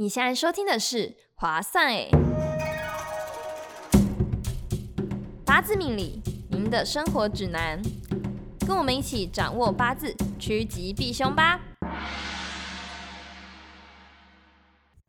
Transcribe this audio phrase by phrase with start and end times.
[0.00, 2.08] 你现在收听的是划算诶，
[5.44, 7.82] 八字命理，您的生活指南，
[8.64, 11.60] 跟我们一起掌握八字，趋吉避凶吧。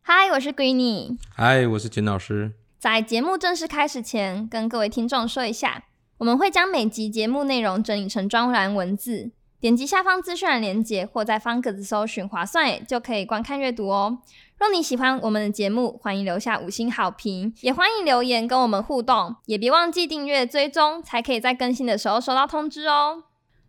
[0.02, 1.20] 嗨，我是 Greeny。
[1.36, 2.54] 嗨，我是简老师。
[2.80, 5.84] 在节目正式开始前，跟各位听众说一下，
[6.18, 9.30] 我们会将每集节目内容整理成专栏文字，
[9.60, 14.24] 点击下方资讯栏连接，或在方格子搜寻“划算诶”就可以观看阅读哦。
[14.60, 23.24] 若你喜欢我们的节目，欢迎留下五星好评，也欢迎留言跟我们互动，也别忘记订阅追踪，才可以在更新的时候收到通知哦。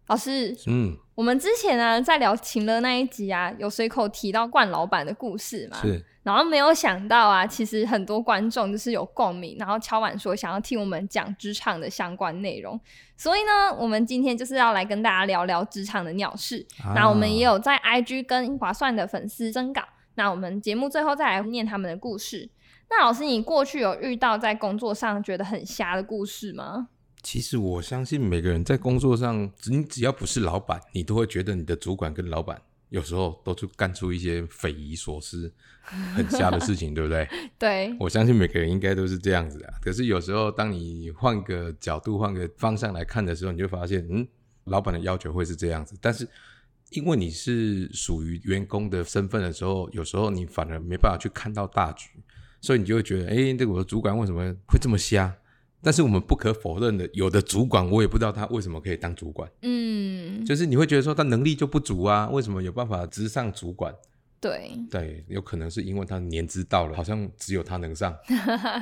[0.08, 5.78] 老师，嗯，我们之前呢在聊情乐那一集啊，有随口提到冠老板的故事嘛？
[5.80, 6.04] 是。
[6.24, 12.78] 然后没有想到啊，其实很多观众就是有共鸣，然后敲碗说想要听我们讲职场的相关内容。
[13.16, 16.66] 所以呢，我们今天就是要来跟大家聊聊职场的鸟事。
[16.96, 19.82] 那我们也有在 IG 跟划算的粉丝征稿。
[20.14, 22.50] 那我们节目最后再来念他们的故事。
[22.90, 26.88] 那老师，你过去有遇到在工作上觉得很瞎的故事吗？
[27.22, 35.52] 其实我相信每个人在工作上，你只要不是老板，你都会觉得你的主管跟老板有时候都去干出一些匪夷所思、
[36.16, 37.28] 很瞎的事情， 对不对？
[37.56, 39.72] 对，我相信每个人应该都是这样子的。
[39.80, 44.26] 可是有时候，当你换个角度、换个方向来看的时候，你就发现，嗯，
[44.64, 46.28] 老板的要求会是这样子，但是。
[46.90, 52.10] 因为你是属于员工的身份的时候，有时候你反而没办法去看到大局，
[52.60, 55.34] 所以你就会觉得，哎，这个我的主管为什么会这么瞎？
[55.82, 59.50] 但是我们不可否认的，有的主管我也不知道他为什么可以当主管。
[59.62, 62.28] 嗯，就是你会觉得说他能力就不足啊？
[62.28, 63.94] 为什么有办法直上主管？
[64.40, 68.14] 对对，有可能是因为他年资到了，好像只有他能上，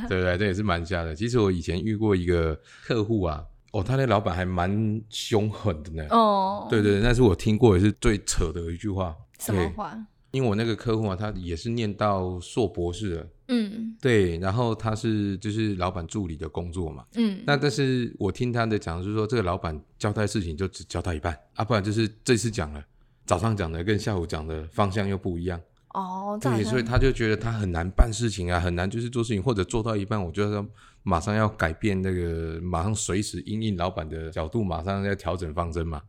[0.09, 0.39] 对不对？
[0.39, 1.15] 这也是蛮瞎的。
[1.15, 3.45] 其实我以前遇过一个客户啊。
[3.73, 6.07] 哦，他那老板还蛮凶狠的呢。
[6.11, 9.15] 哦，对对，那是我听过也是最扯的一句话。
[9.39, 9.99] 什么话？
[10.31, 13.27] 因为我那个客户啊，他也是念到硕博士了。
[13.49, 17.05] 嗯，对，然后他是就是老板助理的工作嘛。
[17.15, 22.85] 嗯，那但是我听他的讲，就是说这个老板交代事情就只交代一半啊，不然就是这次讲了，
[23.25, 25.59] 早上讲的跟下午讲的方向又不一样。
[25.95, 30.63] 哦，对，所以他就觉得他很难办事情啊，很难就是做事情，或者做到一半，我觉得
[31.09, 36.03] 马上要改变那个，马上随时应应老板的角度，马上要调整方针嘛。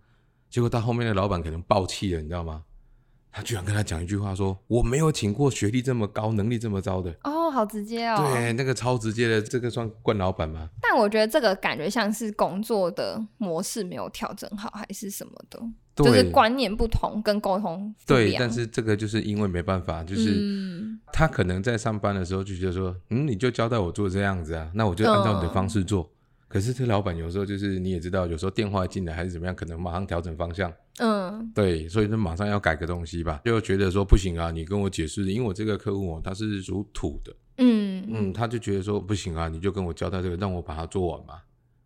[0.50, 2.66] 结果到后面的老板可能爆气了，你知道吗？
[3.32, 7.16] 他居然跟他讲一句话，说我没有请过学历这么高、能力这么糟的。
[7.24, 8.18] 哦，好直接哦。
[8.34, 10.68] 对，那个超直接的，这个算惯老板吗？
[10.82, 15.62] 但我觉得这个感觉像是工作的模式没有调整好，还是什么的。
[16.06, 20.42] 就是观念不同，跟沟通对，但是这个就是因为没办法，就是
[21.12, 26.10] 他可能在上班的时候就觉得说，嗯，你就交代我做这样子啊，那我就按照你的方式做。
[26.48, 30.74] 可是这老板有时候就是你也知道，有时候电话进来还是怎么样，可能马上调整方向。
[30.98, 37.90] 嗯，对，所以就马上要改个东西吧，就觉得说不行啊，你跟我解释，因为我这个客户哦，他是属土的，嗯。
[38.12, 41.36] 嗯，他就觉得说不行啊，你就跟我交代这个，让我把它做完嘛。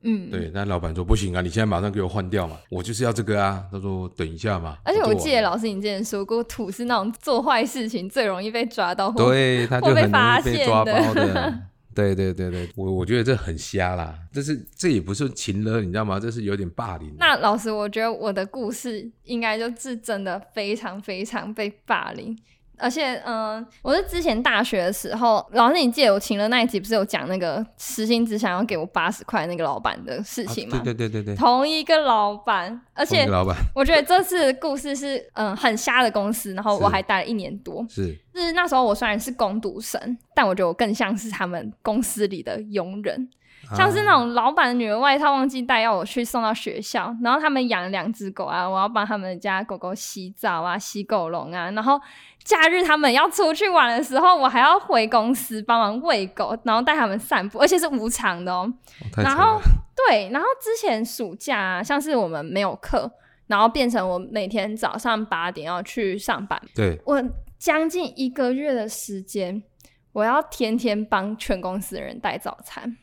[0.03, 3.63] 嗯，对，但老板说不行啊，你现在马上给我换掉嘛，我就是要这个啊。
[3.71, 4.77] 他说等一下嘛。
[4.83, 11.59] 而且我记得老师你之前说过，土是那种做坏事情最容易被抓到，对，他就很容易被抓包的。
[11.95, 16.19] 对对对对，我我觉得这很瞎啦，这是这也不是情了，你知道吗？
[16.19, 17.15] 这是有点霸凌。
[17.19, 22.35] 那老师，我觉得我的故事应该就是真的非常非常被霸凌。
[22.78, 30.81] 而且，嗯，我是之前大学的时候，老师，你记得我请了那一集，不是有讲那个实薪只想要给我八十块那个老板的事情吗？
[30.83, 38.51] 对对对对对，同一个老板，而且老板，我觉得这次故事是嗯很瞎的公司，然后我还待了一年多，是，是。
[38.53, 43.29] 那时候我虽然是工读生，但我觉得我更像是他们公司里的佣人。
[43.78, 51.97] 像是那种老板的女儿外套忘记带，要我去送到学校，然后他们养两只狗啊，我要帮他们家狗狗洗澡啊、洗狗笼啊，然后
[52.43, 58.71] 假日他们要出去玩的时候，我还要回公司帮忙喂狗，然后带他们散步，而且是无偿的哦。
[59.15, 59.61] 然后
[59.95, 63.09] 对，然后之前暑假像是我们没有课，
[63.47, 67.23] 然后变成我每天早上八点要去上班，对我
[67.57, 69.63] 将近一个月的时间，
[70.11, 72.97] 我要天天帮全公司的人带早餐。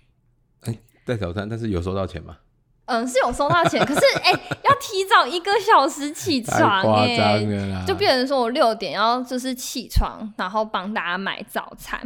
[0.62, 2.37] 哎带早餐，但是有收到钱吗？
[2.91, 12.01] 嗯，是有收到钱，可是 哎，要提早一个小时起床，哎，就变成说我六点要就是起床，然后帮大家买早餐，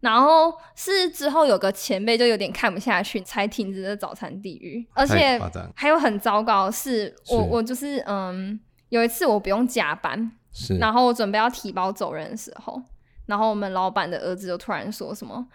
[0.00, 5.40] 然后是之后有个前辈就有点看不下去，才停止了早餐地狱，而且
[5.76, 8.58] 还有很糟糕的是，我我就是嗯，
[8.88, 12.82] 有一次我不用加班，是，然后我准备要提包走人的时候，
[13.26, 15.46] 然后我们老板的儿子就突然说什么。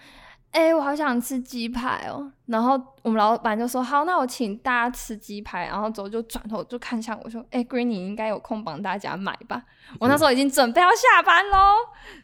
[0.52, 2.32] 哎，我好想吃鸡排哦。
[2.48, 2.74] 然后
[3.04, 9.62] 我们老板就说：“好，那我请大家吃鸡排。”然后之后就转头就看向我说：“哎，Green，你应该有空帮大家买吧？”
[10.00, 11.76] 我那时候已经准备要下班喽。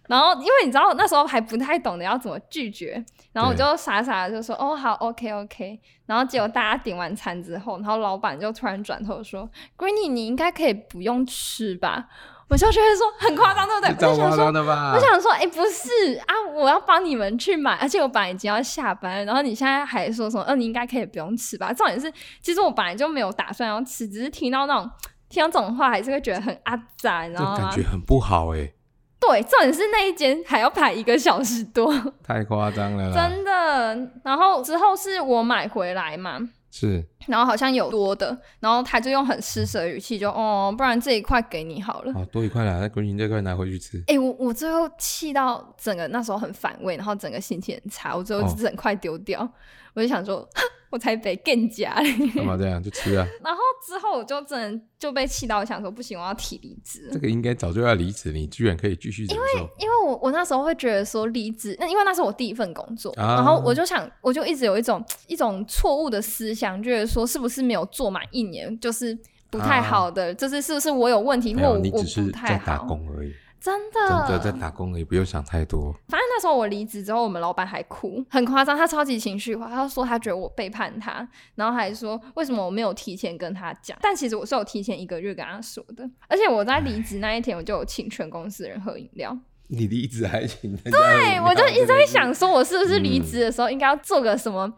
[0.07, 9.47] 然后因为你知道那时候还不太懂得要怎么拒绝，然后我就傻傻的就说：“哦，好，OK，OK。”然后结果大家点完餐之后，然后老板就突然转头说
[9.77, 12.09] ：“Green，你应该可以不用吃吧？”
[12.47, 14.07] 我就觉得说很夸张，对不对？
[14.07, 20.43] 我想说，我想说，哎，不是啊，我要帮你们去买，而且我本来已经要下班，然后你现在还说什么？
[20.47, 21.73] 嗯，你应该可以不用吃吧？
[21.73, 22.11] 重点是，
[22.41, 24.89] 其实我本来就没有打算要吃，只是听到那种
[25.27, 27.57] 听到这种话，还是会觉得很阿杂，你知道吗？
[27.57, 28.71] 感觉很不好哎。
[29.19, 31.91] 对，重点是那一间还要排一个小时多，
[32.23, 34.11] 太夸张了，真的。
[34.23, 36.39] 然后之后是我买回来嘛。
[36.77, 42.11] 是，然后好像有多的，然后他就用很施舍的语气就哦，不然这一块给你好了。
[42.13, 44.03] 哦，多一块啦，那给你这块拿回去吃。
[44.07, 49.49] 哎，我我最后气到整个那时候很反胃，然后整个心情很差，我最后整块丢掉。
[49.93, 50.45] 我就想说。
[50.95, 51.93] 我才得更加
[52.33, 53.27] 干嘛这样就吃啊？
[53.43, 57.09] 然后之后我就真的就被气到，想说不行，我要提离职。
[57.11, 59.43] 这个应该早就要离职，你居然可以继续因为
[59.77, 69.17] 因为我我那时候会觉得说离职，那因为那是我第一份工作，然后我就想，我就一直有一种一种错误的思想，就是说是不是没有做满一年就是
[69.49, 72.65] 不太好的，就是是不是我有问题，或我我不太好。
[72.65, 73.33] 打工而已。
[73.59, 75.91] 真的，真的在打工，也不用想太多。
[76.07, 83.97] 反正那时候我离职之后，我们老板还哭，很夸张，他超级情绪化，他说他觉得我背叛他，然后还说为什么我没有提前跟他讲。
[84.01, 89.35] 但其实我是有提前一个月跟他说的，而且我在离职那一天，我就有请全公司人喝饮料。
[89.67, 90.77] 你离职还请？
[90.77, 94.71] 对，我就一直在想，说我是不是离职的时候应该要做个什么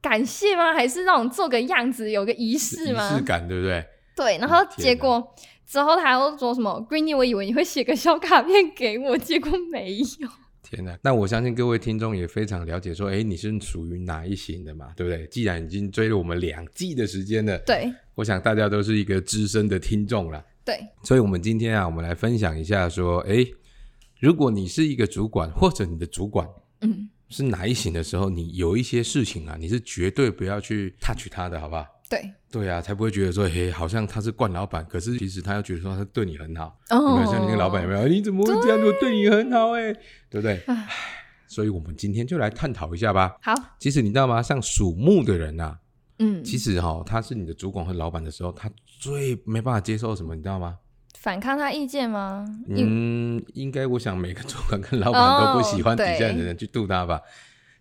[0.00, 0.72] 感谢吗？
[0.72, 3.10] 还是那种做个样子，有个仪式吗？
[3.12, 3.84] 仪式感，对不对？
[4.16, 5.34] 对，然后结果。
[5.70, 10.28] 之后他又说什么？Greeny，我以为你会写个小卡片给我，结果没有。
[10.64, 10.98] 天哪！
[11.00, 14.92] 那我相信各位听众也非常了解，说，哎，你是属于哪一型的嘛？
[14.96, 15.24] 对不对？
[15.28, 20.44] 既然已经追了我们两季的时间了，对，我想大家都是一个资深的听众了。
[20.64, 23.46] 对，所以，我们今天啊，我们来分享一下，说，哎，
[24.18, 26.48] 如果你是一个主管，或者你的主管，
[26.80, 31.86] 嗯，是哪一型的时候，你有一些事情啊，你是绝对不要去 touch 他的，好不好？
[32.08, 32.20] 对
[32.50, 36.76] 对啊，才不会觉得说，嘿，好像他是惯老板，可是其实他又觉得说他对你很好。
[36.90, 38.08] 哦，像你那个老板有没有？
[38.08, 38.84] 你怎么会这样？
[38.84, 39.92] 我对你很好哎，
[40.28, 40.60] 对不对？
[41.46, 43.36] 所以我们今天就来探讨一下吧。
[43.40, 44.42] 好，其实你知道吗？
[44.42, 45.76] 像属木的人呐，
[46.18, 48.68] 嗯，其实哈，他是你的主管和老板的时候，他
[48.98, 50.76] 最没办法接受什么，你知道吗？
[51.18, 52.44] 反抗他意见吗？
[52.68, 57.20] 嗯，应该我想每个主管跟老板都不喜欢底下的人去度他吧。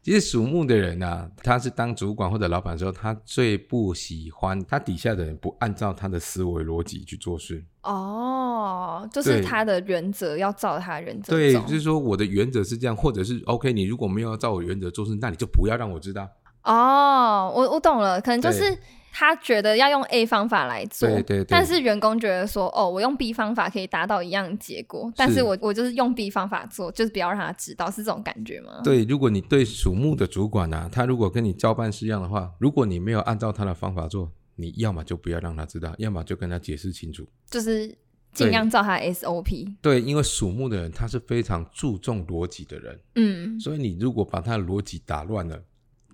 [0.01, 7.63] 其实属木的人呢，他是当主管或者老板的时候，他最不喜欢他底下的人不按照他的思维逻辑去做事。
[7.83, 11.33] 哦，就是他的原则要照他原则。
[11.33, 16.27] 对，就是说我的原则是这样，或者是 OK，你如果没有照我原则做事，那你就不要让我知道。
[16.63, 18.77] 哦，我我懂了，可能就是。
[19.11, 28.81] 他觉得要用 A 方法来做，对对对，但是员工觉得说，哦，我用 B 方法可以达到一样结果，但是我我就是用 B 方法做，就是不要让他知道，是这种感觉吗？
[28.83, 37.93] 对，如果你对属木的主管呢，他如果跟你交办事样的话，如果你没有按照他的方法做，你要么就不要让他知道，要么就跟他解释清楚，就是
[38.33, 39.75] 尽量照他 SOP。
[39.81, 45.59] 对，因为属木的人他是非常注重逻辑的人，嗯，所以你如果把他的逻辑打乱了，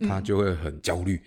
[0.01, 1.21] 他就会很焦虑。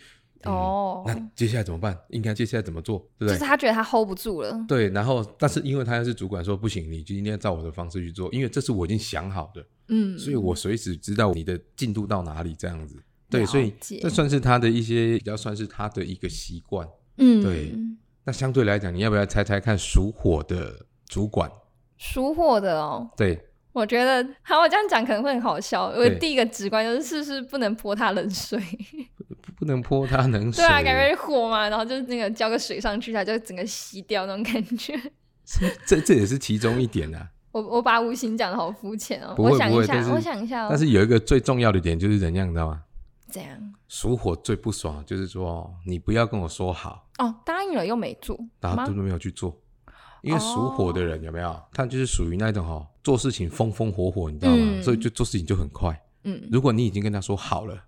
[0.45, 1.99] 哦，那接下来怎么办？
[2.11, 2.99] 应该接下来怎么做？
[3.19, 3.35] 对不对？
[3.35, 4.65] 就是他觉得他 hold 不住了。
[4.69, 12.97] 对，然后但是因为他要是主管，说不行，你今天照我的方式去做，因为这是我已经想好的，嗯，所以我随时知道你的进度到哪里，这样子。
[13.31, 16.89] 对，所以这算是他的一些比较算是他的一个习惯。
[17.19, 17.75] 嗯，对。
[18.25, 21.51] 那相对来讲，你要不要猜猜看属火的主管？
[21.97, 23.11] 属火的哦。
[23.17, 23.45] 对。
[23.73, 25.87] 我觉得，好，我这样讲可能会很好笑。
[25.87, 28.61] 我第一个直观就是，是不是不能泼他冷水？
[29.57, 30.65] 不能泼它冷水。
[30.65, 34.99] 对啊，感觉火嘛，然后就是那个浇个水上去，它就整个吸掉那种感觉。
[35.87, 37.31] 这这也是其中一点啊。
[37.53, 39.35] 我我把五行讲的好肤浅哦。
[39.39, 40.69] 我想一下，我想一下。
[40.69, 42.83] 但是有一个最重要的点就是怎样，你知道吗？
[43.27, 43.75] 怎样？
[43.89, 49.59] 属火最不爽就是说，你不要跟我说好哦，答应了又没做，然后都没有去做。
[50.21, 51.59] 因为属火的人有没有？
[51.73, 54.83] 他就是属于那种哈，做事情风风火火，你知道吗？
[54.83, 55.99] 所以就做事情就很快。
[56.25, 57.81] 嗯，如果你已经跟他说好了，对，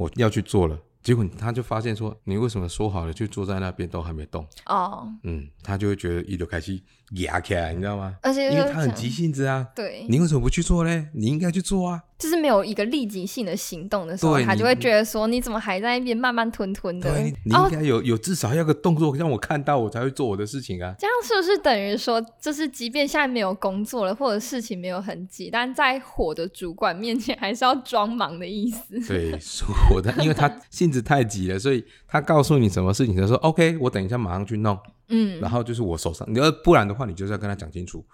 [0.00, 4.46] 我要去做了，结果他就发现说，你为什么说好了就坐在那边都还没动？
[4.64, 6.80] 哦，嗯，他就会觉得一头开始
[7.16, 8.16] 压起来，你知道吗？
[8.22, 11.08] 而且因为他很急性子啊，对，你为什么不去做嘞？
[11.12, 12.02] 你应该去做啊。
[12.20, 17.10] 就是没有一个立即性的行动的时候，他就会觉得说：“你怎么还在那边慢慢吞吞的？”
[17.44, 20.94] 你应该有有至少要个动作让我看到，我才会做我的事情啊。
[20.98, 29.00] 这样是不是等于说，就是即便现在没有工作了，或者事情没有很急，但在火的主管面前还是要装忙的意思？
[29.08, 38.04] 对，属火的， 因为他性子太急了，所以他告诉你什么事情，他说：“OK，我等一下马上去弄。”嗯，然后就是我手上，你要不然的话，你就是要跟他讲清楚。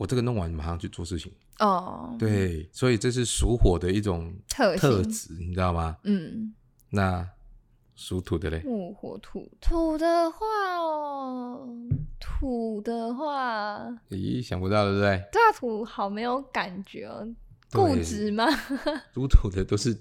[0.00, 1.30] 我这个弄完，马上去做事情。
[1.58, 5.94] 哦，对，所以这是属火的一种特特质，你知道吗？
[6.04, 6.54] 嗯，
[6.88, 7.28] 那
[7.94, 8.62] 属土的嘞？
[8.64, 10.38] 木火土，土的话
[10.78, 11.68] 哦，
[12.18, 13.78] 土的话，
[14.08, 15.22] 咦，想不到对不对？
[15.30, 17.28] 大土好没有感觉哦，
[17.70, 18.46] 固执吗？
[19.12, 19.94] 属土的都是。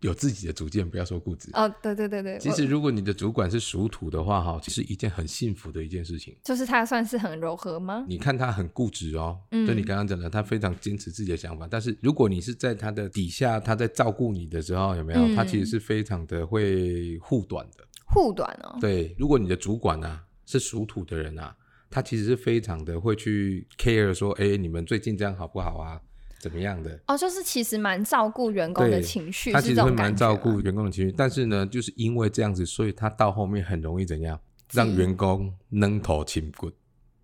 [0.00, 1.68] 有自己的主见，不要说固执哦。
[1.82, 6.36] 对对对对，其实如果你的主管是属土的话，哈，其实一件很幸福的一件事情。
[6.44, 8.04] 就是他算是很柔和吗？
[8.08, 11.66] 你看他很固执哦，就你刚刚讲的，他非常坚持自己的想法。
[11.70, 15.34] 但是如果你是在他的底下，他在照顾你的时候，有没有？
[15.34, 17.84] 他其实是非常的会护短的。
[18.06, 18.76] 护短哦。
[18.80, 21.56] 对，如果你的主管呢是属土的人啊，
[21.90, 26.00] 他其实是非常的会去 care 说，哎，你们最近这样好不好啊？
[26.48, 26.98] 怎么样的？
[27.06, 31.12] 哦，就是其实蛮照顾员工的情绪，他其实会蛮照顾员工的情绪。
[31.12, 34.38] 但是呢，就是因为这样子，所以他到后面很容易怎样，
[34.72, 36.72] 让员工扔头轻滚，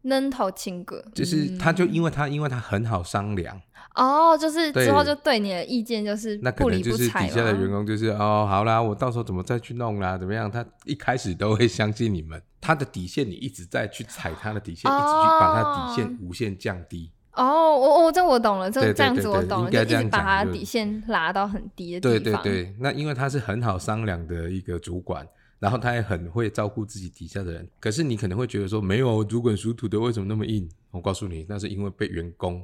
[0.03, 3.61] 扔头轻滚，就是他就因为他因为他很好商量
[3.95, 10.17] 哦，就是之后就对你的意见就是那可能就是底下的员工就是哦，好啦，我到时候怎么再去弄啦？
[10.17, 10.51] 怎么样？
[10.51, 17.11] 他一开始都会相信你们，他的底线你一直在去踩他的底线，一直去把他底线无限降低。
[17.35, 22.43] 哦，我我这我懂了，这这样子我懂了，就一直把他底线拉到很低的地方。
[22.43, 25.27] 对对对，那因为他是很好商量的一个主管，
[25.59, 27.67] 然后他也很会照顾自己底下的人。
[27.81, 30.69] 可是你可能会觉得说，没有主管属土的为什么那么硬？
[30.91, 32.63] 我告诉你，那是因为被员工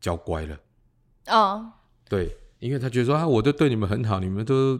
[0.00, 0.58] 教乖了。
[1.28, 1.70] 哦，
[2.08, 4.76] 对，因为他觉得说啊，我都对你们很好，你们都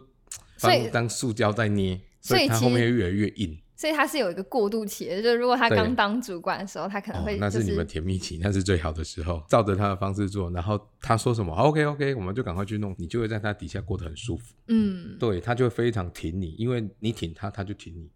[0.61, 3.57] 把我当塑胶在捏，所以他后面越来越硬。
[3.83, 14.55] 所以他是有一个过渡期的，就是如果他刚当主管的时候，他可能会那是你们甜蜜期，那是最好的时候，照着他的方式做，然后他说什么，OK OK，我们就赶快去弄，你就会在他底下过得很舒服。
[14.69, 18.09] 嗯，对他就会非常挺你，因为你挺他，他就挺你，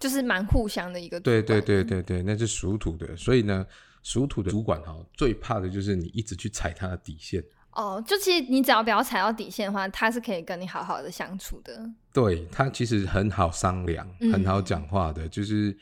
[0.00, 1.20] 就是蛮互相的一个。
[1.20, 3.64] 对对对对对，那是属土的，所以呢，
[4.02, 7.40] 属土的主管哈，最怕的就是你一直去踩他的底线。
[7.72, 11.90] 哦，就其实你只要不要踩到底线的话，他是可以跟你好好的相处的。
[12.12, 15.74] 对他其实很好商量，很好讲话的，就是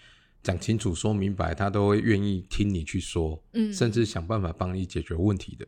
[0.42, 5.66] 讲清楚、说明白，他都会愿意听你去说，嗯，甚至想办法帮你解决问题的。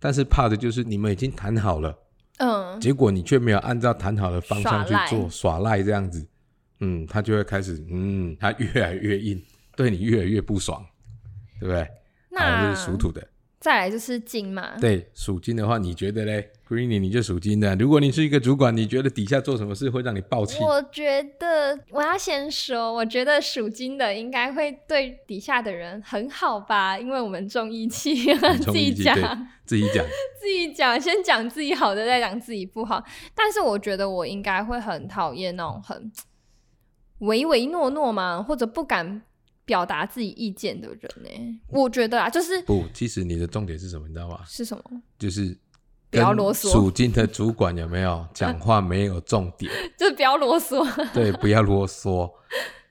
[0.00, 1.96] 但是怕的就是你们已经谈好了，
[2.38, 6.26] 嗯，结果你却没有按照谈好的方向去做，耍赖这样子，
[6.80, 9.40] 嗯，他就会开始，嗯，他越来越硬，
[9.76, 10.84] 对你越来越不爽，
[11.60, 11.86] 对不对？
[12.32, 13.24] 那是属土的。
[13.60, 17.76] 再来就是金嘛，对，属金的话，你觉得嘞？Greeny，你就属金的。
[17.76, 20.58] 如果你是一个主管，你觉得底下做什么事会让你爆气？
[20.64, 29.14] 我觉得我要先说，我觉得属金的应该会对底下的人很好吧，因为我们重义气，自己讲，
[29.66, 30.06] 自己讲，
[30.40, 33.04] 自己讲，先讲自己好的，再讲自己不好。
[33.34, 36.10] 但是我觉得我应该会很讨厌那种很
[37.18, 39.20] 唯唯诺诺嘛，或者不敢。
[39.64, 41.60] 表达自己意见的人呢？
[41.68, 44.06] 我觉得啊，就是不，其实你的重点是什么？
[44.08, 44.40] 你知道吗？
[44.46, 44.82] 是什么？
[45.18, 45.56] 就是
[46.10, 46.70] 不要啰嗦。
[46.70, 49.72] 属金的主管有没有 讲话没有重点？
[49.96, 50.84] 就是不要啰嗦。
[51.14, 52.30] 对，不要啰嗦，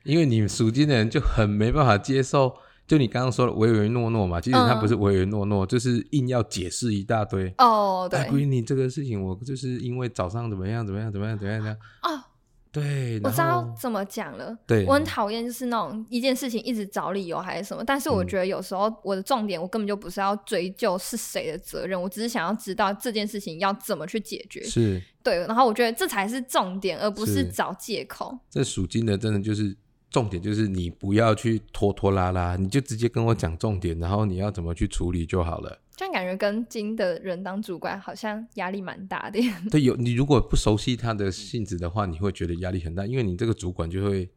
[0.04, 2.56] 因为你属金的人就很没办法接受。
[2.88, 7.54] 就你刚刚说的唯唯诺诺嘛，其实他不是唯唯诺诺，就是硬要解释一大堆。
[7.60, 12.26] 哦，对，闺女，这个事情我就是因为早上怎么样怎么样怎么样怎么样啊。
[12.72, 14.56] 对，我知道怎么讲了。
[14.68, 24.64] 对，我很讨厌就是那种一件事情一直找理由还是什么，但是我觉得有时候我的重点我根本就不是要追究是谁的责任，我只是想要知道这件事情要怎么去解决。
[24.64, 28.38] 是，对，然后我觉得这才是重点，而不是找借口。
[28.50, 29.76] 这属金的真的就是
[30.12, 35.80] 重点，就是你不要去拖拖拉拉，你就直接跟我讲重点，然后你要怎么去处理就好了。
[36.00, 39.38] 这样感觉跟金的人当主管好像压力蛮大的。
[39.70, 44.29] 对，有你如果不熟悉他的性质的话，你会觉得压力很大，因为你这个主管就会，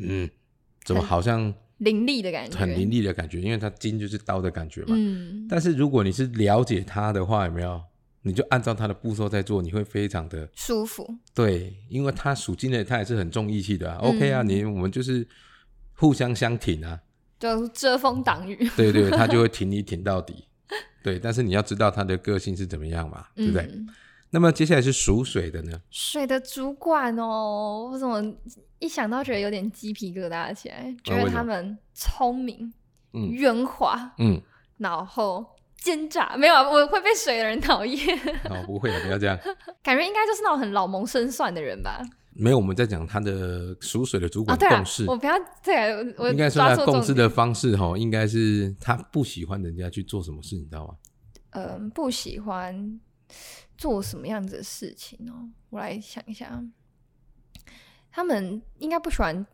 [0.00, 0.28] 嗯，
[0.82, 4.96] 怎么好像凌厉的感觉，很凌厉的感觉，因为他金就是刀的感觉嘛。
[4.96, 5.46] 嗯。
[5.48, 7.80] 但是如果你是了解他的话，有没有？
[8.22, 11.08] 你就按照他的步骤在做，你会非常的舒服。
[11.32, 13.94] 对，因为他属金的，他也是很重义气的。
[13.98, 15.24] OK 啊，你我们就是
[15.92, 17.00] 互相相挺啊，
[17.38, 18.68] 就遮风挡雨。
[18.76, 20.46] 对对，他就会挺你 挺到底。
[21.02, 23.70] 对，但是你要知道他的个性是怎么样嘛，对不对？
[24.30, 25.80] 那么接下来是属水的呢？
[25.90, 28.20] 水的主管哦，我怎么
[28.80, 30.94] 一想到觉得有点鸡皮疙瘩起来？
[31.04, 32.72] 觉得他们聪明、
[33.12, 34.40] 圆滑，嗯，
[34.78, 35.46] 然后
[35.78, 38.18] 奸诈，没有，我会被水的人讨厌。
[38.50, 39.38] 哦，不会的，不要这样。
[39.82, 42.02] 感觉应该就是那种很老谋深算的人吧。
[42.38, 45.04] 没有，我们在讲他的属水的主管共事。
[45.06, 50.94] 我不要对，我应该说他共事的方式哈，应该是他不喜欢人家去做什么事，你知道吗？
[51.50, 53.00] 嗯，不喜欢
[53.78, 55.48] 做什么样子的事情哦。
[55.70, 56.62] 我来想一下，
[58.10, 59.46] 他们应该不喜欢。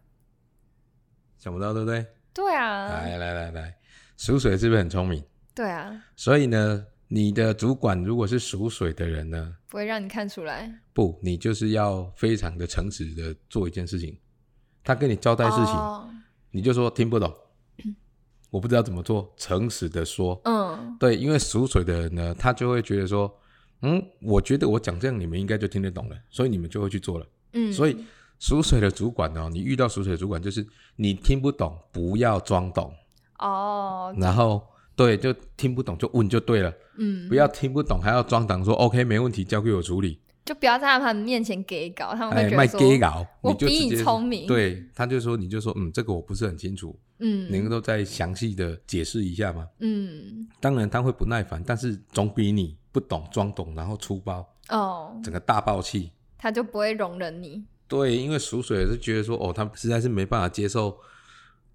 [1.38, 2.06] 想不到，对不对？
[2.34, 2.88] 对啊。
[2.88, 3.76] 来来来来，
[4.16, 5.24] 属水是不是很聪明？
[5.54, 6.04] 对啊。
[6.16, 6.86] 所以呢？
[7.14, 10.80] 你的主管如果是属水的人呢，不会让你看出来。
[10.94, 14.18] 不，你就是要非常的诚实的做一件事情。
[14.82, 15.74] 他跟你交代事情，
[16.50, 17.30] 你就说听不懂，
[18.48, 20.40] 我不知道怎么做，诚实的说。
[20.44, 23.30] 嗯，对，因为属水的人呢，他就会觉得说，
[23.82, 27.26] 嗯，我觉得我讲这样，你们应该就听得懂了，所以你们就会去做了。
[27.52, 27.94] 嗯，所以
[28.38, 30.66] 属水的主管呢，你遇到属水的主管，就是
[30.96, 32.90] 你听不懂，不要装懂。
[33.38, 34.66] 哦，然后。
[35.06, 49.68] 对，就听不懂就问就对了，嗯，不要听不懂还要装懂说 OK 没问题，交给我处理，就不要在他们面前给搞，他们会觉得说，我比你聪明，对，他就说你就说嗯，这个我不是很清楚，嗯，能够再详细的解释一下吗？
[49.80, 57.64] 嗯，当然他会不耐烦，但是总比你不懂装懂然后粗暴哦，整个大爆气，他就不会容忍你。
[57.88, 60.98] 对，因为属水是觉得说哦，他实在是没办法接受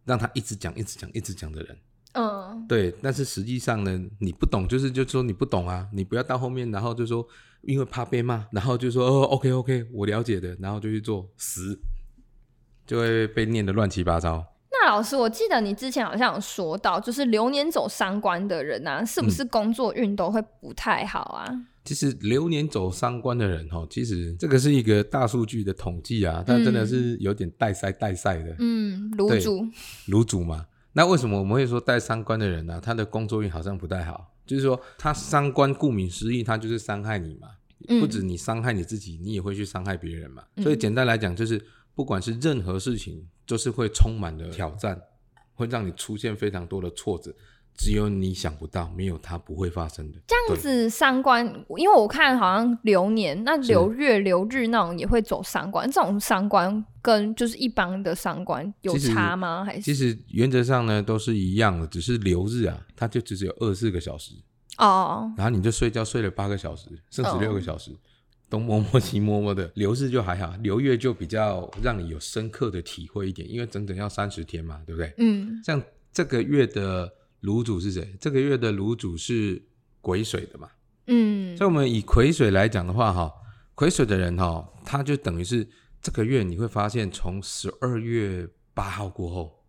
[0.04, 1.78] 让他一直讲一直讲一直讲的人。
[2.18, 7.24] 嗯，对，但是实际上呢，你不懂，就是就说你不懂啊，你不要到后面，然后就说
[7.62, 11.80] 因为怕被骂，然后就说哦，OK OK，我了解的，然后就去做，死
[12.88, 14.44] 就会被念的乱七八糟。
[14.72, 21.46] 那老师，我记得你之前好像有说到，就是流年走三关的人啊，是不是工作运都会不太好啊？
[21.84, 28.56] 其实流年走三关的人哦，其实这个是一个大数据的统计啊，但真的是有点带塞带塞的。
[28.60, 29.66] 嗯，卤煮，
[30.12, 30.66] 卤煮嘛。
[30.94, 32.82] 那为什么我们会说带三观的人呢？
[32.82, 37.50] 他的工作运好像不太好，就是说他三观，顾名思义，他就是伤害你嘛。
[38.00, 40.44] 不止你伤害你自己，你也会去伤害别人嘛。
[40.58, 41.64] 所以简单来讲，就是
[41.94, 45.00] 不管是任何事情，就是会充满了挑战，
[45.54, 47.32] 会让你出现非常多的挫折。
[47.78, 50.18] 只有你想不到，没有它不会发生的。
[50.26, 51.46] 这样子三观，
[51.78, 59.64] 因为我看好像流年、那流月、流日那种也会走三观，这种三观跟就是一般的三观有差吗？
[59.64, 64.34] 还是其实原则上呢都是一样的，只是流日啊，它就只有二十四个小时
[64.80, 67.92] 哦，然后你就睡觉睡了八个小时，剩十六个小时
[68.50, 69.72] 东摸摸西摸摸的。
[69.76, 75.14] 流日就还好，流月就比较让你有深刻的体会一点，因为整整要三十天嘛，对不对？
[75.20, 75.80] 嗯，像
[76.12, 77.14] 这个月的。
[77.42, 78.16] 炉主是谁？
[78.20, 79.62] 这个月的炉主是
[80.02, 80.70] 癸水的嘛？
[81.06, 83.32] 嗯，所以我们以癸水来讲的话，哈，
[83.76, 85.68] 癸水的人哈，他就等于是
[86.02, 89.64] 这个月你会发现，从十二月八号过后，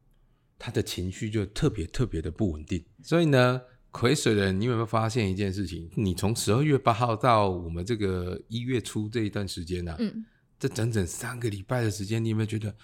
[0.59, 2.85] 他的情绪就特别特别的不稳定。
[3.02, 5.90] 所以呢，癸水的人，你有没有发现一件事情？
[5.94, 10.24] 你从十二月八号到我们这个一月初这一段时间呢，嗯，
[10.59, 12.74] 这整整三个礼拜的时间，你有没有觉得？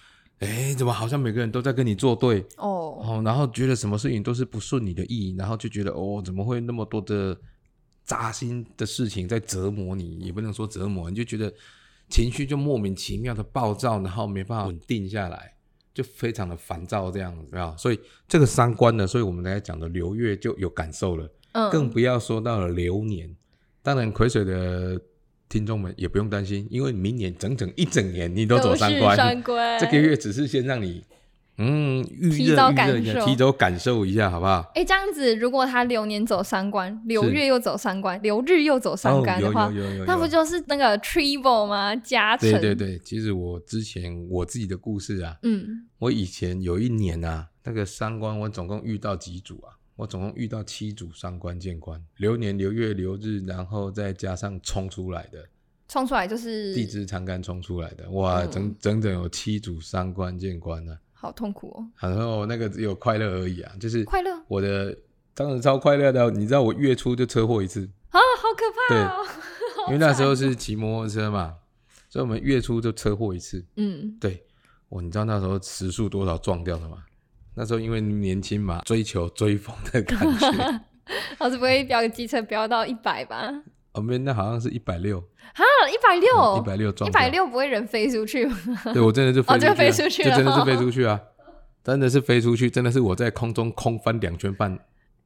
[0.44, 2.98] 哎，怎么好像每个人都在跟你作对哦？
[3.02, 7.36] 哦，然后觉得什么事情都是不顺你的意，然后就觉得哦，怎么会那么多的
[8.04, 10.18] 扎心的事情在折磨你？
[10.18, 11.52] 也不能说折磨，你就觉得
[12.08, 15.54] 情绪就莫名其妙的暴躁，然后没办法稳定下来，
[15.92, 17.74] 就非常的烦躁这样子啊。
[17.78, 23.34] 所以这个三观呢，所以我们刚才讲的流月就有感受了，嗯，更不要说到了流年，
[23.82, 25.00] 当然癸水的。
[25.48, 29.16] 听众们也不用担心，因为明年整整一整年你都走三 关，
[29.78, 31.04] 这个月只是先让你
[31.58, 34.68] 嗯预热预热一下，提早感受一下，好不好？
[34.74, 39.72] 哎，这样子，如果他流年走三关，流月又走三关，流日又走三关的话，
[40.06, 41.94] 那不就是那个 triple 吗？
[41.94, 42.50] 加成？
[42.50, 49.78] 对对对，其实我之前我自己的故事啊，嗯，我以前有一年啊，那个三关我总共遇到几组啊？
[49.96, 55.46] 我总共遇到七组三关见关，流年、流月、流日，然后再加上冲出来的，
[55.88, 61.86] 冲出来就是地支长干冲出来的，哇，整整整有七组三关见关呢，好痛苦哦。
[62.00, 64.96] 然后那个只有快乐而已啊，就是快乐，我的
[65.32, 69.26] 当时超快乐的，你知道我月初就车祸一次啊，好可怕哦。
[69.86, 71.54] 因为那时候是骑摩托车嘛，
[72.08, 73.64] 所以我们月初就车祸一次。
[73.76, 74.42] 嗯，对，
[74.88, 77.04] 我你知道那时候时速多少撞掉的吗？
[77.54, 80.80] 那时候因为年轻嘛，追求追风的感觉。
[81.38, 83.52] 老师不会飙个机车飙到一百吧？
[83.92, 85.20] 哦，没，那好像是一百六。
[85.20, 88.56] 哈，一百六，一百六撞，一百六不会人飞出去吗？
[88.92, 89.58] 对，我真的就飞
[89.90, 91.20] 出去，就真的是飞出去啊！
[91.84, 94.76] 真的是飞出去，真的是我在空中空翻两圈半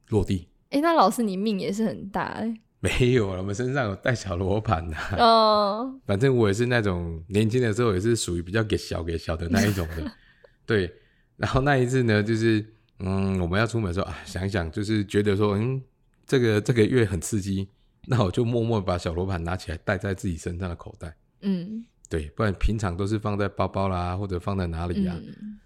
[0.09, 0.49] 落地。
[0.69, 2.53] 哎，那老师你命也是很大哎。
[2.81, 4.95] 没有了，我们身上有带小罗盘的。
[5.17, 5.99] 哦。
[6.05, 10.11] 反正我也是那种年轻的时候也是属于比较给小给小的那一种的，
[10.67, 10.93] 对。
[11.39, 12.63] 然后那一次呢，就是
[12.99, 15.81] 嗯，我们要出门的时候啊，想一想，就是觉得说，嗯，
[16.27, 17.69] 这个这个月很刺激，
[18.07, 21.15] 那我就默默把小罗盘拿起来带在自己身上的口袋。
[21.41, 25.15] 嗯，对，不然平常都是放在包包啦，或者放在哪里呀？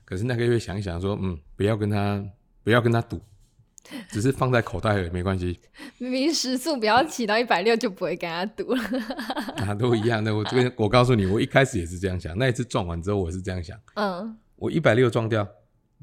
[0.06, 2.24] 可是那个月想一想说，嗯，不要跟他
[2.64, 3.20] 不要跟他赌，
[4.12, 5.60] 只是放在口袋里没关系。
[5.98, 8.84] 明明时速不要骑到一百六就不会跟他赌了。
[9.58, 10.36] 啊，都一样的。
[10.36, 12.38] 我这边我告诉你，我一开始也是这样想。
[12.38, 13.76] 那一次撞完之后，我是这样想。
[13.96, 15.48] 嗯，我一百六撞掉。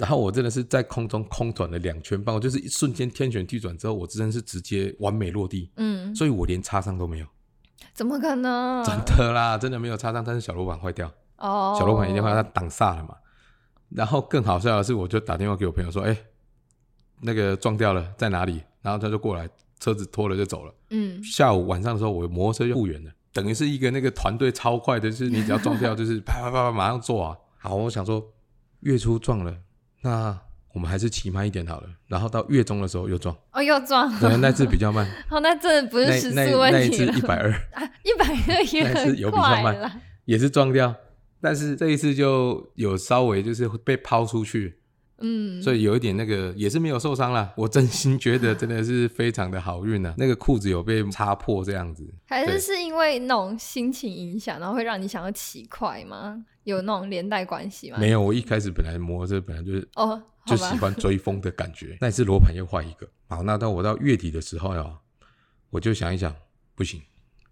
[0.00, 7.26] 然后我真的是在空中空转了两圈半，我就是一瞬间天旋地转之后，我真的是直接完美落地，嗯，所以我连擦伤都没有，
[7.92, 8.82] 怎么可能？
[8.82, 13.14] 真的啦，真的没有擦伤，但是小罗板坏掉，哦，小罗板一定坏，它挡煞了嘛。
[13.90, 16.16] 然后更好笑的是，我就打电话给我朋友说，哎，
[17.20, 18.62] 那个撞掉了在哪里？
[18.80, 19.46] 然后他就过来，
[19.78, 27.36] 车子拖了就走了，嗯，下午晚上的时候，我摩托车就复原了，等于是一个那个团队超快的，就是你只要撞掉，就是啪啪啪啪马上做啊。
[27.58, 28.26] 好，我想说
[28.80, 29.54] 月初撞了。
[30.02, 30.38] 那
[30.72, 35.06] 我们还是骑慢一点好了，然后到月中的时候又撞，哦，又撞，对，那次比较慢。
[35.28, 37.50] 哦，那真的不是时速问题那一次一百二，
[38.04, 39.92] 一百二也很 快了，
[40.26, 40.94] 也是撞掉，
[41.40, 44.79] 但是这一次就有稍微就是被抛出去，
[45.20, 47.52] 嗯，所以有一点那个也是没有受伤啦。
[47.56, 56.44] 我真心觉得真的是非常的好运啊， 那个裤子有被擦破这样子，还是是因为那种心情影响，然后会让你想要骑快吗？
[56.64, 57.96] 有那种连带关系吗？
[57.98, 61.96] 没有，我一开始本来摩托车本来就是哦，就喜欢追风的感觉。
[62.02, 64.98] 那一次罗盘又坏一个，好，那到我到月底的时候呀，
[65.70, 66.34] 我就想一想，
[66.74, 67.00] 不行，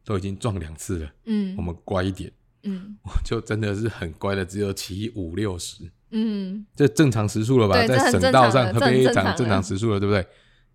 [0.05, 2.31] 都已经撞两次了，嗯，我们乖一点，
[2.65, 7.75] 嗯，我就真的是很乖的，只有骑五六十，嗯，这正常时速了吧？
[7.87, 10.27] 在省道上非常正常时速了，对不对？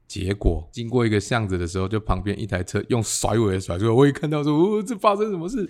[0.05, 5.67] 结果经过一个巷子的时候，就旁边一台车用甩尾的甩出来，我一看到说，哦，这发生什么事？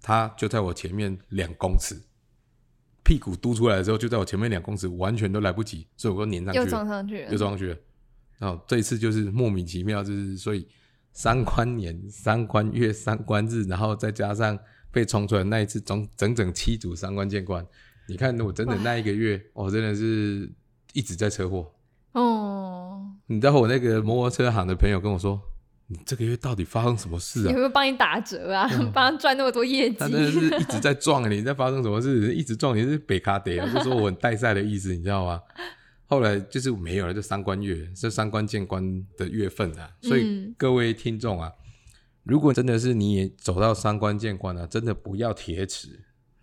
[0.00, 1.96] 他就在我前面两公尺，
[3.02, 7.76] 屁股嘟出来的时候，就在我前面两公尺，完全都来不及，所以我都粘上去，又撞上去，又撞上去。
[8.38, 10.68] 然后这一次就是莫名其妙，就是所以
[11.12, 14.58] 三关年、三关月、三关日，然后再加上
[14.90, 17.66] 被冲出来那一次，整整整七组三关见关。
[18.08, 20.50] 你看我真的那一个月，我真的是
[20.92, 21.72] 一直在车祸。
[22.12, 25.40] 哦，你知道我那个摩托车行的朋友跟我说。
[25.88, 27.50] 你这个月到底发生什么事啊？
[27.50, 28.66] 有没有帮你打折啊？
[28.94, 29.96] 帮他赚那么多业绩？
[29.98, 32.34] 他真的是一直在撞你，在发生什么事？
[32.34, 35.38] 一直撞你是北卡德啊，就说我很带赛的意思，你知道吗？
[36.06, 39.90] 后来就是没有了，这三关月，这三关见关的月份啊。
[40.00, 41.52] 所以各位听众啊，
[42.22, 46.00] 如果真的是你也走到三关见关了，真的不要铁齿，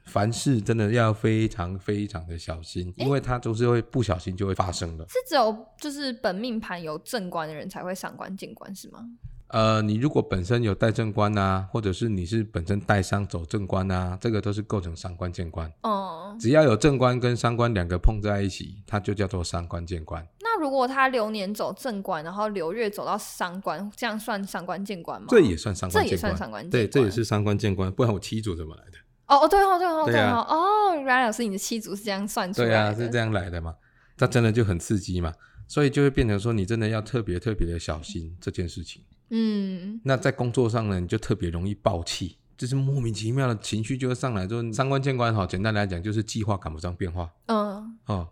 [0.10, 5.06] 凡事真的要非常非常的小心，因为它都是会不小心就会发生的。
[5.08, 9.06] 是只有就是本命盘有正官的人才会上官见官是吗？
[9.50, 15.72] 呃，你如果本身有带正官呐，或者是你是本身带伤走正官呐，这个都是构成伤官见官。
[15.82, 20.24] 哦，只要有正官跟伤官两个碰在一起，它就叫做伤官见官。
[20.42, 25.28] 那如果他流年走正官，然后流月走到三官，这样算伤官见官吗？
[25.30, 26.70] 这也算伤官，这也算三官。
[26.70, 27.92] 对，这也是伤官见官。
[27.92, 29.00] 不然我七组怎么来的？
[29.30, 32.74] 哦哦，对哦对哦对哦哦，原来老师你的七组是这样算出来的。
[32.74, 33.76] 对啊，是这样来的嘛？
[34.18, 35.32] 那真的就很刺激嘛？
[35.68, 39.04] 所以就会变成说，你真的要特别特别的小心这件事情。
[39.30, 44.48] 嗯，那在工作上呢，你就特别容易爆气，就是莫名其妙的情绪就会上来。
[44.48, 47.30] 就三观见观哈，简单来讲就是计划赶不上变化。
[47.46, 48.28] 嗯，哦，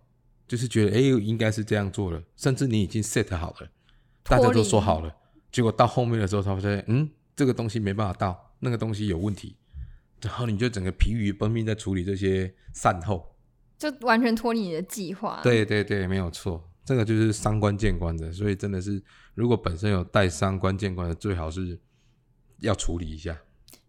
[0.47, 3.69] 就是觉得哎，应该是这样做了，甚至你已经 set 好了，
[4.23, 5.15] 大家都说好了，
[5.51, 9.55] 结果到后面的时候，他发现嗯，这个东西没办法到，那个东西有问题，
[10.21, 13.35] 然后你就整个疲于奔命在处理这些善后，
[13.77, 15.39] 就完全脱离你的计划。
[15.43, 16.63] 对对对，没有错。
[16.83, 19.03] 这个就是三官见官的，所以真的是，
[19.35, 21.77] 如果本身有带三官见官的，最好是
[22.61, 23.37] 要处理一下。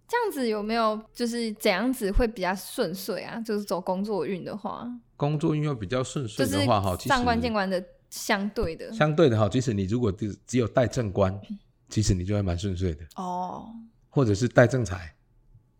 [0.08, 3.38] 这样子有没有就是怎样子会比较顺遂啊？
[3.40, 11.38] 就是走工作运的话，工作运要比较顺遂的话，哈，上官见官的相对的，相对的哈，即使你如果只只有带正官，
[11.88, 13.66] 其实你就还蛮顺遂的哦。
[14.08, 15.14] 或者是带正财，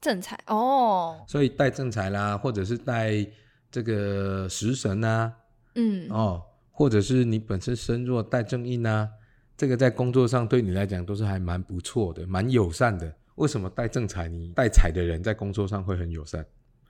[0.00, 3.26] 正财哦，所以带正财啦，或者是带
[3.70, 5.32] 这个食神呐，
[5.74, 6.42] 嗯哦。
[6.70, 9.11] 或者是你本身身弱带正印啊，
[9.56, 13.12] 这个在工作上对你来讲都是还蛮不错的，蛮友善的。
[13.34, 14.28] 为什么带正财？
[14.28, 16.46] 你带财的人在工作上会很友善，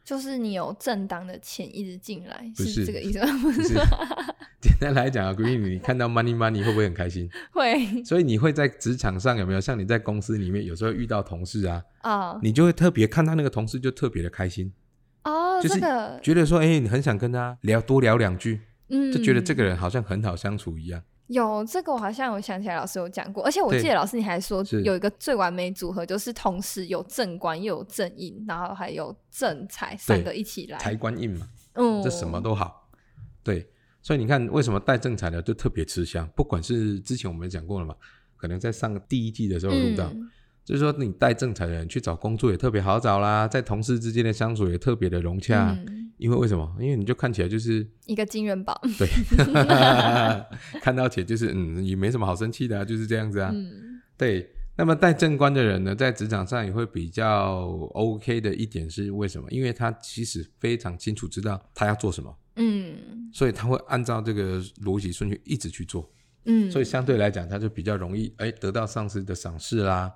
[0.08, 3.26] 就是你有正当的钱一直进来，是这个意思吗？
[3.44, 3.74] 不是。
[4.58, 7.28] 简单来讲啊，闺蜜，你看到 money money 会不会很开心？
[7.52, 8.02] 会。
[8.04, 14.72] 所以你会在职场上有没有像你在公司里面有时候遇到同事啊，啊，你就会特别看到那个同事就特别的开心
[15.24, 15.78] 哦，就是
[16.22, 18.62] 觉得说，哎，你很想跟他聊多聊两句。
[18.88, 21.02] 嗯，就觉得这个人好像很好相处一样。
[21.28, 32.88] 有这个，我好像有想起来，老师有讲过，而且我记得老师你还说有一个最完美组合，就是同时有正官又有正印，然后还有正财三个一起来，财官印嘛，嗯，这什么都好。
[33.42, 33.68] 对，
[34.02, 36.26] 所以你看，为什么带正财的就特别吃香？
[36.34, 37.94] 不管是之前我们讲过了嘛，
[38.36, 40.10] 可能在上第一季的时候录到，
[40.64, 45.76] 就是说你带正财的人去找工作也特别好找啦，在同事之间的相处也特别的融洽。
[46.18, 46.76] 因为为什么？
[46.80, 48.80] 因为你就看起来就是一个金元宝。
[48.98, 49.08] 对，
[50.82, 53.50] 看到钱就是嗯，也没什么好生气的，就是这样子啊。
[53.52, 54.50] 嗯，对。
[54.80, 59.50] 那么带正官的人呢，在职场上也会比较 OK 的一点是为什么？
[59.50, 62.94] 因为他其实非常清楚知道他要做什么，嗯，
[63.32, 66.08] 所以他会按照这个逻辑顺序一直去做，
[66.44, 70.12] 嗯，所以相对来讲，他就比较容易哎得到上司的赏识啦，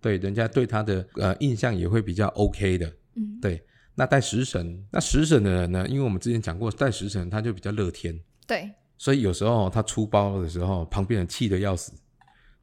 [0.00, 3.62] 对，人家对他的呃印象也会比较 OK 的，嗯，对。
[3.98, 5.84] 那带食神，那食神的人呢？
[5.88, 11.92] 因为我们之前讲过，带食神他就比较乐天，对，所以有时候他出包的时候，旁边人气得要死，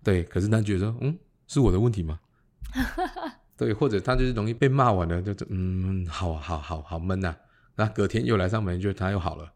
[0.01, 1.15] 对，可是他觉得嗯。
[1.47, 2.19] 是我的问题吗？
[3.55, 7.35] 对，或者他就是容易被骂完了，就嗯，好好好好闷呐。
[7.75, 9.53] 那隔天又来上门，就他又好了。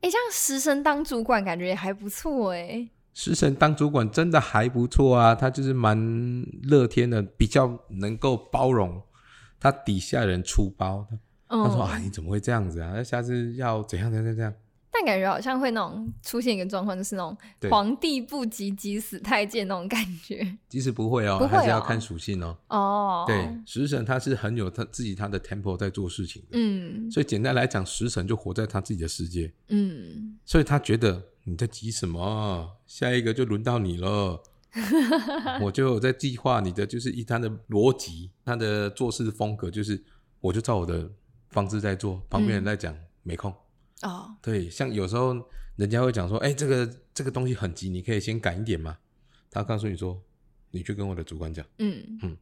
[0.00, 2.88] 哎，这样食神当主管感觉也还不错哎。
[3.14, 5.96] 食神当主管真的还不错啊，他就是蛮
[6.64, 9.00] 乐天的，比较能够包容
[9.60, 11.06] 他底下人出包。
[11.48, 12.92] 他说啊，你怎么会这样子啊？
[12.94, 14.52] 那下次要怎样怎样怎样？
[14.90, 17.36] 但感觉好像会那种出现一个状况，就是那种
[17.70, 20.58] 皇帝不急急死太监那种感觉。
[20.68, 22.56] 其实不会哦，还是要看属性哦。
[22.68, 26.48] 哦，对，食神他是很有他自己他的 temple 在做事情的。
[26.52, 29.52] 嗯，所以简单来讲，食神就活在他自己的世界。
[29.68, 32.76] 嗯，所以他觉得你在急什么？
[32.86, 34.42] 下一个就轮到你了。
[35.62, 40.02] 我就在计划你的，就是以他的逻辑，他的做事风格，就是
[40.40, 41.10] 我就照我的
[41.50, 43.52] 方式在做，旁边人在讲没空。
[44.02, 45.34] 哦，对，像有时候
[45.76, 48.98] 人家会讲说，哎，这个这个东西很急，你可以先赶一点嘛。
[49.50, 50.22] 他告诉你说，
[50.70, 52.36] 你去跟我的主管讲，嗯嗯，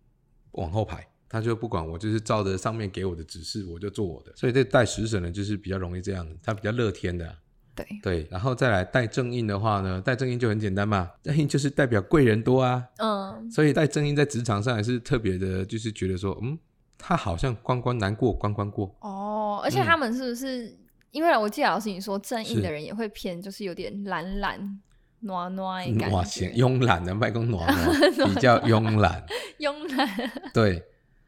[0.52, 4.32] 往后排，他就不管我，就是照着上面给我的指示，我就做我的。
[4.34, 7.38] 所以这带食神呢，就是比较容易这样，他比较乐天的。
[7.76, 12.82] 对对，然后再来带正印的话呢，带正印就很简单嘛，正印就是代表贵人多啊。
[12.98, 16.58] 嗯，所以带正印在职场上也是特别的，就是觉得说，嗯，
[16.98, 18.92] 他好像关关难过关关过。
[19.00, 20.76] 哦，而且他们是不是？
[21.12, 24.80] 因为我记得老师你说正印的人也会偏，就是有点懒懒、
[25.20, 28.00] 暖暖感觉，慵懒的外公暖暖，
[28.34, 29.24] 比较慵懒。
[29.58, 30.30] 慵懒。
[30.52, 30.82] 对，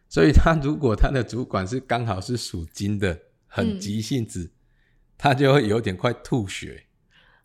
[0.07, 4.51] 所以他如果他的主管是刚好是属金的，很急性子，
[5.19, 6.85] 他就会有点快吐血。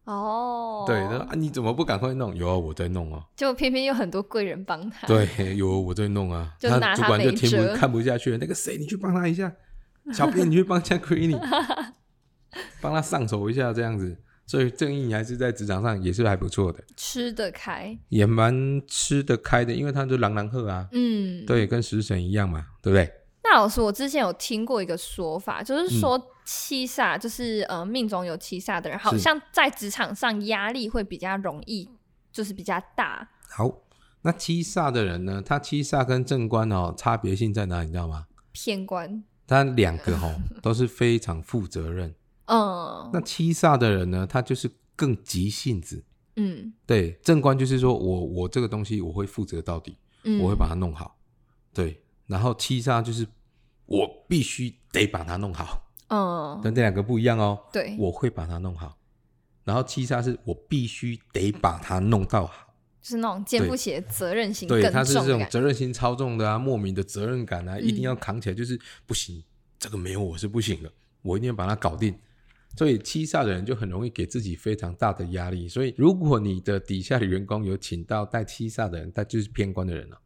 [0.06, 0.86] 哦。
[0.88, 2.34] 对，他说啊，你怎么不赶快弄？
[2.36, 3.26] 有啊，我在弄啊。
[3.36, 5.06] 就偏偏有很多贵人帮他。
[5.08, 6.54] 对，有我在弄啊。
[6.62, 9.52] 他主管就听不看不下去了，那个谁，你去帮他一下。
[10.12, 11.94] 小编，你去帮一下 q u e e n
[12.82, 23.10] 帮他上手一下，这样子，所以正义还是在职场上也是还不错的，吃得开，也蛮吃得开的，因为他就狼狼鹤啊，嗯，对，跟食神一样嘛，对不对？
[23.46, 31.90] 那老师，我之前有听过一个说法，就是说七煞，就是呃命中有七煞的人，好像在职场上压力会比较容易，
[32.32, 33.30] 就是比较大。
[33.50, 33.72] 好，
[34.22, 35.42] 那七煞的人呢？
[35.42, 37.86] 他七煞跟正官哦，差别性在哪里？
[37.88, 38.28] 你知道吗？
[38.52, 42.14] 偏官，他两个哦都是非常负责任。
[42.46, 44.28] 嗯，那七煞的人呢？
[44.28, 46.04] 他就是更急性子。
[46.36, 49.98] 嗯，对，正官就是说我我这个东西我会负责到底，
[50.42, 51.16] 我会把它弄好。
[51.74, 53.28] 对，然后七煞就是
[53.86, 55.83] 我必须得把它弄好。
[56.14, 57.60] 嗯，但这两个不一样哦。
[57.72, 58.96] 对，我会把它弄好。
[59.64, 69.42] 然后七煞是我必须得把它弄到好，就是那种肩负起责任心，对，他是这种责任心超重的啊，莫名的责任感啊，一定要扛起来，就是不行，
[69.80, 72.14] 这个没有我是不行的，我一定要把它搞定。
[72.76, 75.68] 所以七煞的人就很容易给自己非常大的压力。
[75.70, 80.20] 所以如果你的底下的员工有请到带七煞的人，他就是偏官的人了，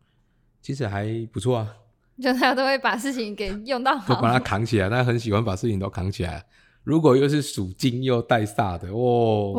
[0.61, 1.75] 其实还不错啊。
[2.21, 4.89] 就他都会把事情给用到好，都把它扛起来。
[4.89, 6.43] 他很喜欢把事情都扛起来。
[6.83, 9.53] 如果又是属金又带煞的，哦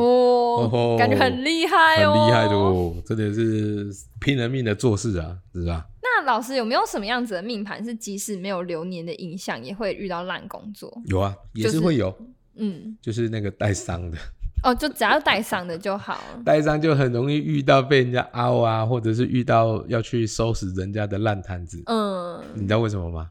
[0.73, 5.87] 哦，感觉很厉害哦，很厉害的哦，真的是拼了命的做事啊，是吧？
[6.03, 10.91] 那老师有没有什么样子的命盘是即使没有流年的影响，也会遇到烂工作？
[11.07, 12.17] 有啊，也是会有。
[12.61, 14.19] 嗯，就是那个带伤的
[14.65, 16.21] 哦，就只要带伤的就好。
[16.45, 21.83] 带伤就很容易遇到被人家凹啊，或者是遇到要去收拾人家的烂摊子。
[21.87, 23.31] 嗯，你知道为什么吗？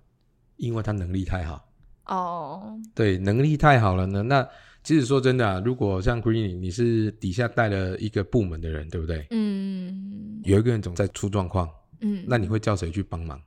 [0.55, 1.63] 因为他能力太好。
[2.05, 4.23] 哦，对，能力太好了呢。
[4.23, 4.47] 那
[4.83, 9.27] 其实说真的啊，如果像 Green，你是底下带了一个部门的人，对不对？
[9.31, 10.41] 嗯。
[10.43, 13.37] 有一个人总在出状况，嗯，那你会叫谁去帮忙？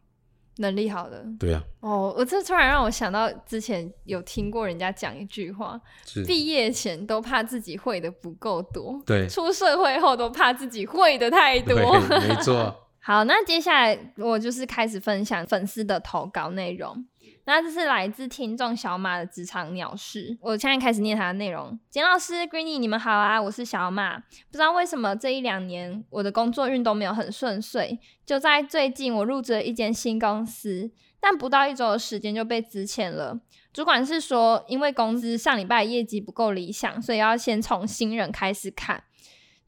[0.60, 1.62] 能力好的，对呀。
[1.80, 5.80] 哦，我这突然让我想到之前有听过人家讲一句话：，
[6.26, 11.76] 毕业前都怕自己会的不够多，对；出社会后都怕自己会的太多。
[12.08, 17.06] 没错，好，那接下来我就是开始分享粉丝的投稿内容。
[17.46, 21.76] 那这是来自听众小马的职场鸟事，我现在开始念他的内容。
[21.88, 24.18] 简老师，Greeny，你们好啊，我是小马。
[24.18, 33.40] 不知道为什么这一两年我的工作运都没有很顺遂，就在最近我入职了一间新公司，但不到一周的时间就被资遣了。
[33.72, 39.02] 主管是说，因为公司上礼拜业绩不够理想，所以要先从新人开始看。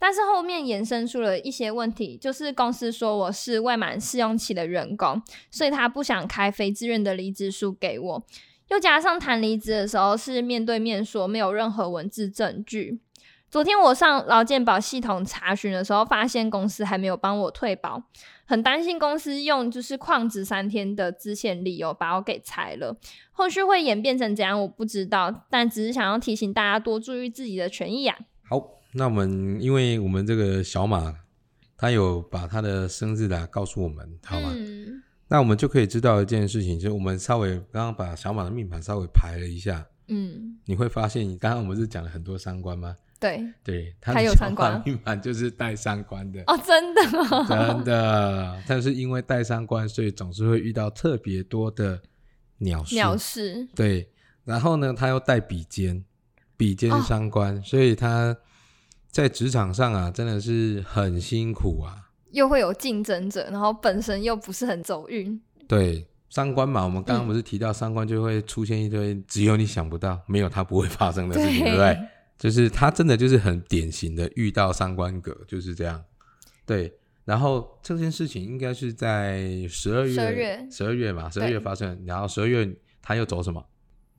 [0.02, 8.24] 但是后面衍生出了一些问题，就是公司说我是未满试用期的员工，所以他不想开非自愿的离职书给我。
[8.66, 12.98] 又加上谈离职的时候是面对面说，没有任何文字证据。
[13.48, 18.02] 昨天我上劳健保系统查询的时候，发现公司还没有帮我退保，
[18.44, 22.96] 很担心公司用就是旷职三天的资遣理由把我给裁了。
[23.30, 28.18] 后续会演变成怎样，我不知道，但只是想要提醒大家多注意自己的权益啊。
[28.48, 28.81] 好。
[28.94, 31.14] 那我们，因为我们这个小马，
[31.76, 34.52] 他有把他的生日啊告诉我们，好吗？
[35.28, 42.94] 那我们就可以知道一件事情，就是我们稍微刚刚把小马的命盘稍微排了一下，嗯，你会发现，刚刚我们是讲了很多三观吗？
[43.18, 47.00] 对，对，他有三观 命盘就是带三观的哦，真的，
[47.48, 51.98] 真的，但是因为带三观，所以总是会遇到特别多的
[52.58, 54.06] 鸟事，鸟事，对，
[54.44, 56.04] 然后呢，他又带比肩，
[56.58, 58.36] 比肩三观，所以他。
[59.12, 65.38] 在职场上啊，真的是很辛苦啊，又会有竞争者，然后本身又不是很走运。
[65.68, 71.98] 对，三观嘛，我们刚刚不是提到三观就会出现一堆只有你想不到，没有它不会发生的事情，对不对？
[72.38, 76.02] 就是他真的就是很典型的遇到三观格，就是这样。
[76.64, 76.90] 对，
[77.26, 82.68] 然后这件事情应该是在十二月，十二月，十二月嘛，十二月发生，然后十二月
[83.02, 83.62] 他又走什么？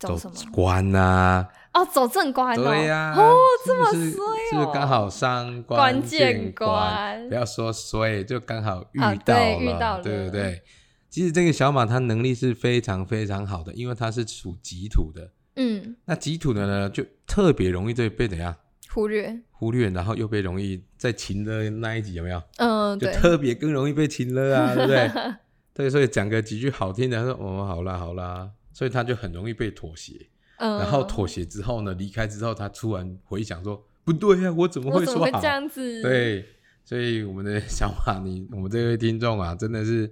[0.08, 1.48] 走什么关呐？
[1.74, 3.14] 哦，走正关对呀。
[3.18, 3.36] 哦，
[3.66, 4.12] 这么衰哦，
[4.52, 7.28] 是不是刚好三关键关？
[7.30, 10.62] 不要说衰，就刚好遇到了，遇到了，对不对？
[11.10, 15.32] 其实这个小马它能力是非常非常好的，因为它是属己土的。
[15.56, 18.56] 嗯，那己土的呢，就特别容易被被怎样
[18.92, 19.40] 忽略？
[19.52, 22.42] 忽略，然后又被容易在情的那一集有没有？
[22.58, 25.12] 嗯，就特别更容易被情了啊，对不对？
[25.74, 28.50] 对，所以讲个几句好听的，说哦，好啦，好啦。
[28.74, 30.14] 所以他就很容易被妥协，
[30.58, 36.02] 嗯然后妥协之后呢，离开之后，他突然回想说：“不对呀，我怎么会说好？”这样子。
[36.02, 36.44] 对，
[36.84, 40.12] 所以我们的小马，你我们这位听众啊，真的是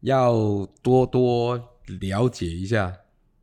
[0.00, 0.34] 要
[0.82, 1.56] 多多
[2.00, 2.92] 了解一下，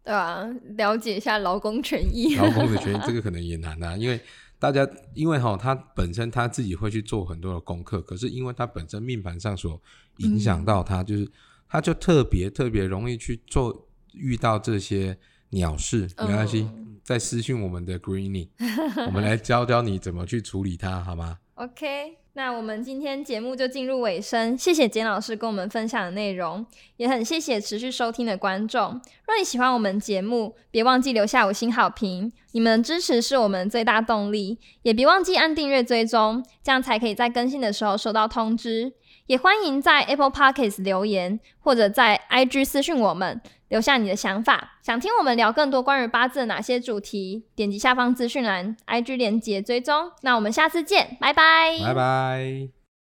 [0.03, 0.43] 对啊，
[0.75, 2.35] 了解一下劳工权益。
[2.35, 4.19] 劳工的权益，这个可能也难啊，因为
[4.59, 9.81] 大家因为哈，他本身他自己会去做很多的功课，可是因为他本身命盘上所
[10.17, 11.25] 影响到他，就是
[11.69, 13.87] 他就特别特别容易去做。
[14.13, 15.17] 遇到这些
[15.49, 16.69] 鸟事没关系，
[17.03, 18.47] 再私讯我们的 Greeny，
[19.07, 26.65] 我们来教教你怎么去处理它，好吗？OK，那我们今天节目就进入尾声，谢谢简老师跟我们分享的内容，
[26.97, 28.99] 也很谢谢持续收听的观众。
[29.27, 38.93] 若你喜欢我们节目，别忘记留下五星好评，你们的支持是我们最大动力，也别忘记按订阅追踪，这样才可以在更新的时候收到通知。
[39.27, 43.39] 也欢迎在 Apple Podcasts 留言，或者在 IG 私讯我们，
[43.71, 44.73] 留下你的想法。
[44.83, 47.45] 想听我们聊更多关于八字的哪些主题？
[47.55, 50.11] 点击下方资讯栏 IG 连接追踪。
[50.21, 52.80] 那我们下次见，拜拜，拜拜。